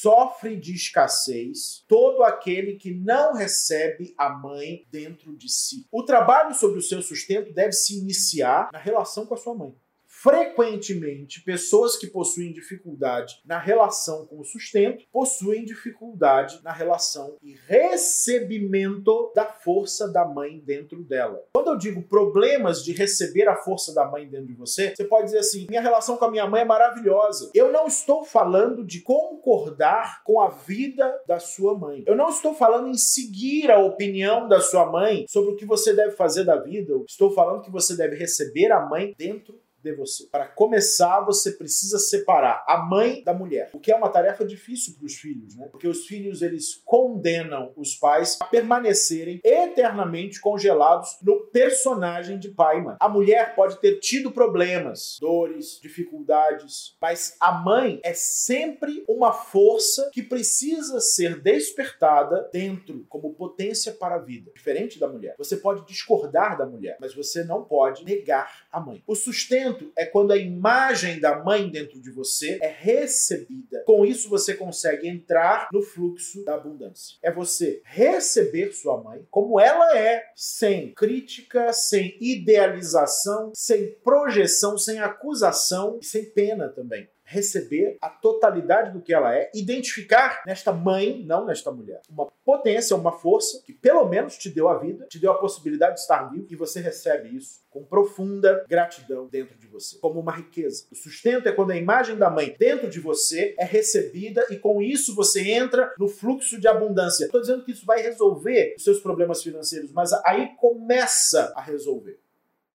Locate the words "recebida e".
103.64-104.56